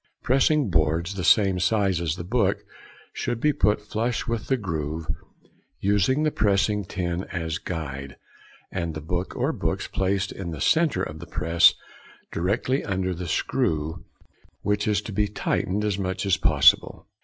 Pressing 0.23 0.71
boards, 0.71 1.13
the 1.13 1.23
same 1.23 1.59
size 1.59 2.01
as 2.01 2.15
the 2.15 2.23
book, 2.23 2.63
should 3.13 3.39
be 3.39 3.53
put 3.53 3.79
flush 3.83 4.25
with 4.25 4.47
the 4.47 4.57
groove, 4.57 5.05
using 5.79 6.23
the 6.23 6.31
pressing 6.31 6.83
tin 6.83 7.25
as 7.25 7.59
guide, 7.59 8.17
and 8.71 8.95
the 8.95 8.99
book 8.99 9.35
or 9.35 9.51
books 9.53 9.85
placed 9.87 10.31
in 10.31 10.49
the 10.49 10.59
centre 10.59 11.03
of 11.03 11.19
the 11.19 11.27
press 11.27 11.75
directly 12.31 12.83
under 12.83 13.13
the 13.13 13.27
screw, 13.27 14.03
which 14.63 14.87
is 14.87 15.03
to 15.03 15.11
be 15.11 15.27
tightened 15.27 15.85
as 15.85 15.99
much 15.99 16.25
as 16.25 16.35
possible. 16.35 17.05